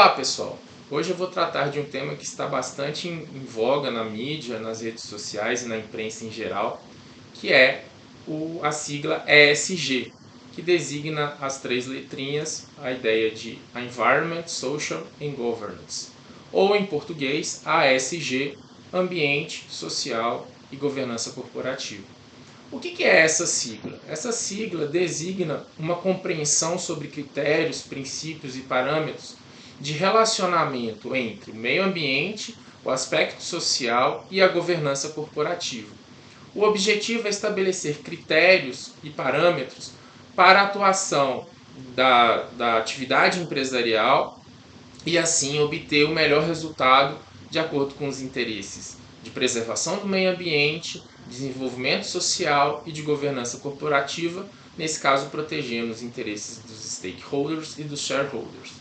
[0.00, 0.56] Olá pessoal!
[0.90, 4.80] Hoje eu vou tratar de um tema que está bastante em, voga na mídia, nas
[4.80, 6.82] redes sociais e na imprensa em geral,
[7.34, 7.84] que é
[8.26, 10.10] o, a sigla ESG,
[10.54, 16.08] que designa as três letrinhas a ideia de Environment, Social and Governance,
[16.50, 18.56] ou em português ASG,
[18.94, 22.04] Ambiente, Social e Governança Corporativa.
[22.72, 24.00] O que é essa sigla?
[24.08, 29.39] Essa sigla designa uma compreensão sobre critérios, princípios e parâmetros
[29.80, 35.92] de relacionamento entre o meio ambiente, o aspecto social e a governança corporativa.
[36.54, 39.92] O objetivo é estabelecer critérios e parâmetros
[40.34, 41.46] para a atuação
[41.94, 44.42] da, da atividade empresarial
[45.06, 47.16] e assim obter o melhor resultado
[47.50, 53.58] de acordo com os interesses de preservação do meio ambiente, desenvolvimento social e de governança
[53.58, 58.79] corporativa, nesse caso protegendo os interesses dos stakeholders e dos shareholders.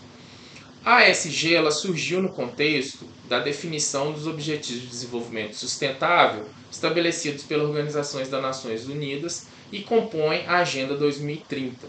[0.84, 7.68] A ESG ela surgiu no contexto da definição dos Objetivos de Desenvolvimento Sustentável estabelecidos pelas
[7.68, 11.86] Organizações das Nações Unidas e compõe a Agenda 2030.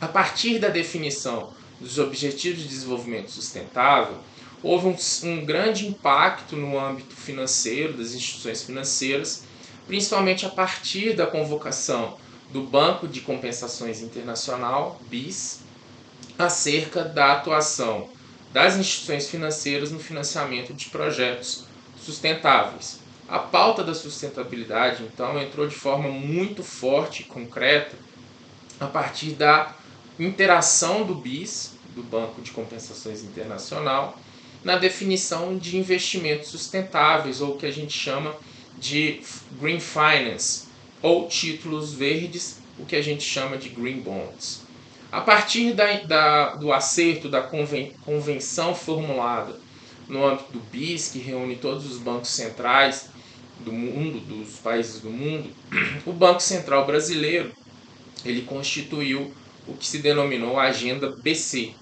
[0.00, 4.18] A partir da definição dos Objetivos de Desenvolvimento Sustentável,
[4.62, 9.44] houve um, um grande impacto no âmbito financeiro, das instituições financeiras,
[9.86, 12.16] principalmente a partir da convocação
[12.52, 15.65] do Banco de Compensações Internacional, BIS,
[16.38, 18.08] acerca da atuação
[18.52, 21.64] das instituições financeiras no financiamento de projetos
[22.00, 23.00] sustentáveis.
[23.28, 27.96] A pauta da sustentabilidade, então, entrou de forma muito forte e concreta
[28.78, 29.74] a partir da
[30.18, 34.18] interação do BIS, do Banco de Compensações Internacional,
[34.64, 38.34] na definição de investimentos sustentáveis, ou o que a gente chama
[38.78, 39.20] de
[39.60, 40.66] Green Finance,
[41.02, 44.65] ou títulos verdes, o que a gente chama de Green Bonds.
[45.16, 49.58] A partir da, da, do acerto da conven, convenção formulada
[50.06, 53.08] no âmbito do BIS, que reúne todos os bancos centrais
[53.60, 55.48] do mundo, dos países do mundo,
[56.04, 57.50] o Banco Central Brasileiro
[58.26, 59.32] ele constituiu
[59.66, 61.72] o que se denominou a Agenda BC.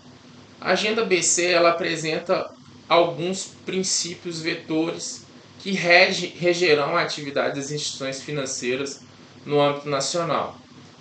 [0.61, 2.49] A Agenda BC ela apresenta
[2.89, 5.27] alguns princípios vetores
[5.59, 9.01] que rege, regerão a atividade das instituições financeiras
[9.45, 10.56] no âmbito nacional.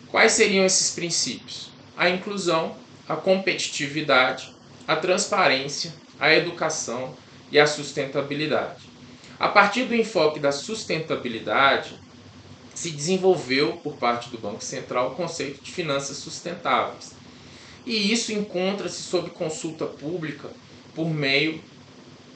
[0.10, 1.73] Quais seriam esses princípios?
[1.98, 2.76] A inclusão,
[3.08, 4.54] a competitividade,
[4.88, 7.16] a transparência, a educação
[7.52, 8.84] e a sustentabilidade.
[9.40, 12.00] A partir do enfoque da sustentabilidade,
[12.74, 17.14] se desenvolveu por parte do Banco Central o conceito de finanças sustentáveis.
[17.86, 20.50] E isso encontra-se sob consulta pública
[20.96, 21.62] por meio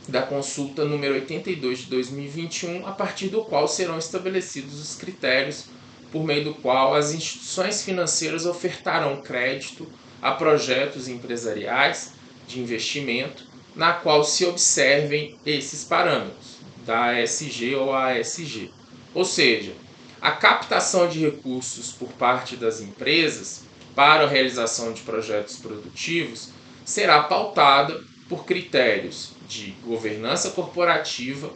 [0.07, 5.65] da consulta número 82 de 2021, a partir do qual serão estabelecidos os critérios
[6.11, 9.87] por meio do qual as instituições financeiras ofertarão crédito
[10.21, 12.13] a projetos empresariais
[12.47, 13.45] de investimento,
[13.75, 18.71] na qual se observem esses parâmetros da ASG ou ASG.
[19.13, 19.73] Ou seja,
[20.21, 23.63] a captação de recursos por parte das empresas
[23.95, 26.49] para a realização de projetos produtivos
[26.85, 31.51] será pautada por critérios de governança corporativa,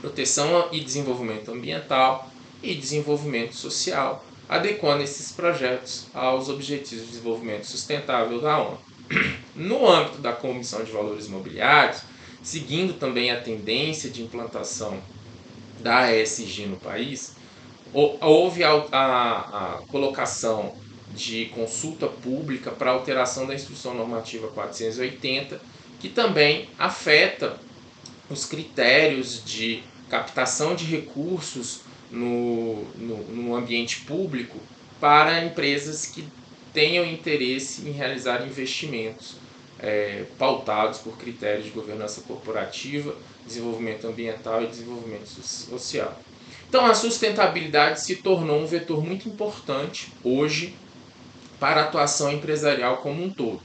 [0.00, 2.30] proteção e desenvolvimento ambiental,
[2.62, 8.78] e desenvolvimento social, adequando esses projetos aos Objetivos de Desenvolvimento Sustentável da ONU.
[9.54, 12.02] No âmbito da Comissão de Valores Imobiliários,
[12.42, 15.00] seguindo também a tendência de implantação
[15.80, 17.36] da ESG no país,
[17.92, 20.74] houve a, a, a colocação
[21.14, 25.60] de consulta pública para alteração da Instrução Normativa 480,
[25.98, 27.58] que também afeta
[28.28, 31.80] os critérios de captação de recursos
[32.10, 34.58] no, no, no ambiente público
[35.00, 36.26] para empresas que
[36.72, 39.36] tenham interesse em realizar investimentos
[39.78, 43.14] é, pautados por critérios de governança corporativa,
[43.46, 46.18] desenvolvimento ambiental e desenvolvimento social.
[46.68, 50.74] Então, a sustentabilidade se tornou um vetor muito importante hoje
[51.60, 53.62] para a atuação empresarial como um todo.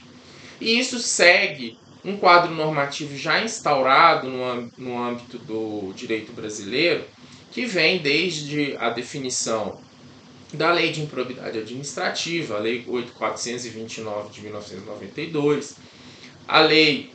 [0.60, 7.04] E isso segue um quadro normativo já instaurado no, no âmbito do direito brasileiro,
[7.52, 9.78] que vem desde a definição
[10.54, 15.76] da Lei de Improbidade Administrativa, a Lei 8429 de 1992,
[16.48, 17.12] a lei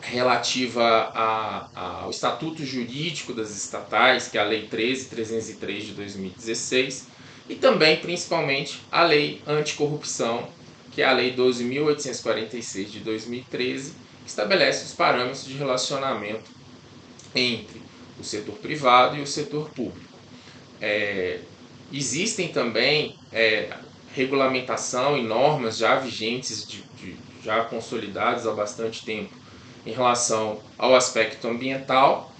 [0.00, 7.08] relativa a, a, ao Estatuto Jurídico das Estatais, que é a Lei 13303 de 2016,
[7.48, 10.48] e também, principalmente, a Lei Anticorrupção,
[10.92, 16.50] que é a Lei 12.846 de 2013, que estabelece os parâmetros de relacionamento
[17.34, 20.08] entre o setor privado e o setor público.
[20.80, 21.40] É,
[21.92, 23.70] existem também é,
[24.14, 29.34] regulamentação e normas já vigentes de, de, já consolidados há bastante tempo
[29.86, 32.32] em relação ao aspecto ambiental,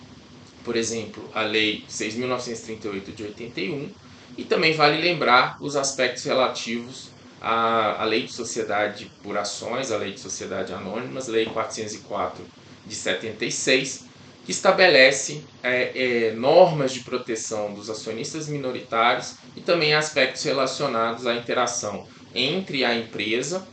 [0.65, 3.91] por exemplo, a Lei 6.938 de 81,
[4.37, 7.11] e também vale lembrar os aspectos relativos
[7.41, 12.45] à, à Lei de Sociedade por Ações, a Lei de Sociedade Anônimas, Lei 404
[12.87, 14.08] de 76, que
[14.49, 22.07] estabelece é, é, normas de proteção dos acionistas minoritários e também aspectos relacionados à interação
[22.35, 23.67] entre a empresa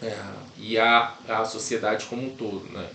[0.00, 0.16] é,
[0.58, 2.86] e a, a sociedade como um todo, né?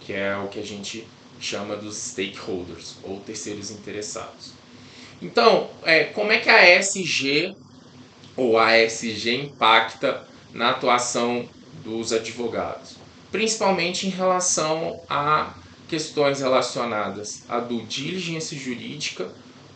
[0.00, 1.06] que é o que a gente
[1.40, 4.52] chama dos stakeholders ou terceiros interessados.
[5.20, 7.56] Então, é, como é que a ESG
[8.36, 11.48] ou a ESG impacta na atuação
[11.84, 12.96] dos advogados?
[13.30, 15.54] Principalmente em relação a
[15.88, 19.32] questões relacionadas à due diligence jurídica,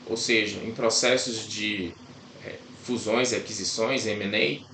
[0.07, 1.95] ou seja, em processos de
[2.45, 4.65] é, fusões e aquisições, M&A,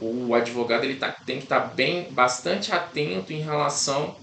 [0.00, 4.16] o advogado ele tá, tem que estar tá bem, bastante atento em relação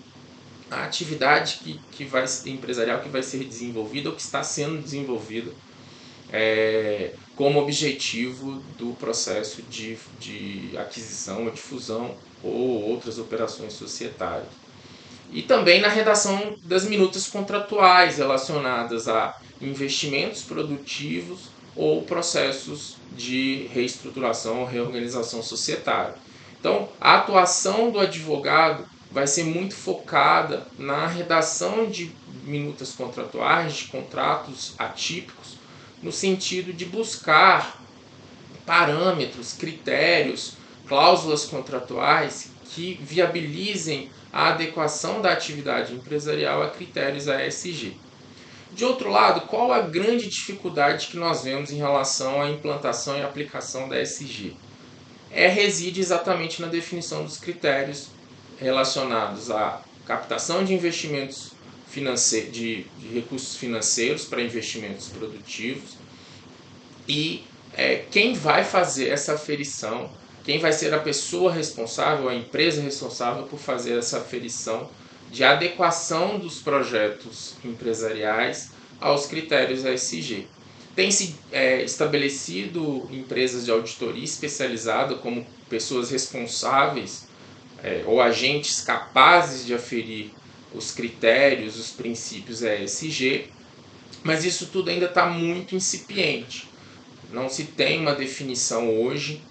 [0.69, 5.51] à atividade que, que vai empresarial que vai ser desenvolvida ou que está sendo desenvolvida
[6.29, 14.66] é, como objetivo do processo de, de aquisição ou de fusão ou outras operações societárias.
[15.31, 24.61] E também na redação das minutas contratuais relacionadas a investimentos produtivos ou processos de reestruturação
[24.61, 26.15] ou reorganização societária.
[26.59, 32.11] Então, a atuação do advogado vai ser muito focada na redação de
[32.43, 35.57] minutas contratuais, de contratos atípicos,
[36.01, 37.81] no sentido de buscar
[38.65, 40.53] parâmetros, critérios,
[40.87, 47.95] cláusulas contratuais que viabilizem a adequação da atividade empresarial a critérios ASG.
[48.73, 53.23] De outro lado, qual a grande dificuldade que nós vemos em relação à implantação e
[53.23, 54.55] aplicação da ESG?
[55.31, 58.09] É reside exatamente na definição dos critérios
[58.59, 61.51] relacionados à captação de investimentos
[61.87, 65.97] financeiros, de, de recursos financeiros para investimentos produtivos
[67.07, 67.43] e
[67.73, 70.09] é, quem vai fazer essa aferição,
[70.47, 74.89] quem vai ser a pessoa responsável, a empresa responsável por fazer essa aferição
[75.29, 80.47] de adequação dos projetos empresariais aos critérios ESG.
[80.95, 87.27] Tem-se é, estabelecido empresas de auditoria especializada como pessoas responsáveis
[87.83, 90.31] é, ou agentes capazes de aferir
[90.73, 93.49] os critérios, os princípios ESG,
[94.23, 96.69] mas isso tudo ainda está muito incipiente.
[97.33, 99.41] Não se tem uma definição hoje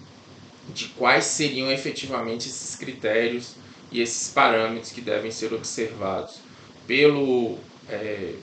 [0.73, 3.55] de quais seriam efetivamente esses critérios
[3.91, 6.39] e esses parâmetros que devem ser observados
[6.85, 7.57] pelo
[7.89, 8.33] é,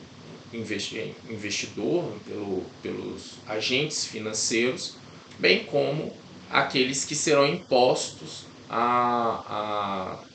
[0.52, 4.96] investidor, pelo, pelos agentes financeiros,
[5.38, 6.12] bem como
[6.50, 8.46] aqueles que serão impostos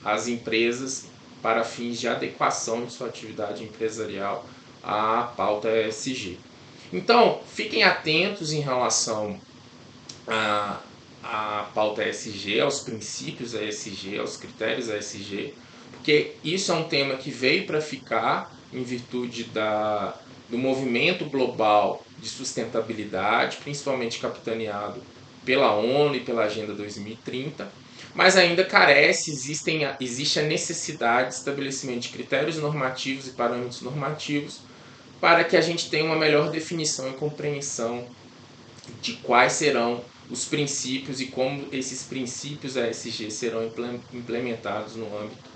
[0.03, 1.07] às empresas
[1.41, 4.45] para fins de adequação de sua atividade empresarial
[4.83, 6.37] à pauta ESG.
[6.91, 9.39] Então, fiquem atentos em relação
[10.27, 10.79] a,
[11.31, 15.53] a pauta ESG, aos princípios ESG, aos critérios ESG,
[15.91, 20.15] porque isso é um tema que veio para ficar em virtude da,
[20.49, 25.03] do movimento global de sustentabilidade, principalmente capitaneado
[25.45, 27.71] pela ONU e pela Agenda 2030,
[28.15, 34.61] mas ainda carece, existem, existe a necessidade de estabelecimento de critérios normativos e parâmetros normativos
[35.21, 38.07] para que a gente tenha uma melhor definição e compreensão
[39.01, 43.71] de quais serão os princípios e como esses princípios ESG serão
[44.13, 45.49] implementados no âmbito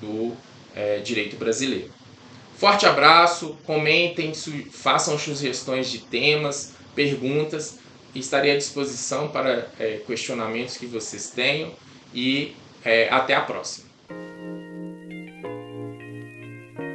[0.00, 0.32] do
[0.74, 1.92] é, direito brasileiro.
[2.56, 4.32] Forte abraço, comentem,
[4.70, 7.78] façam sugestões de temas, perguntas,
[8.14, 11.72] estarei à disposição para é, questionamentos que vocês tenham
[12.14, 12.54] e
[12.84, 13.93] é, até a próxima.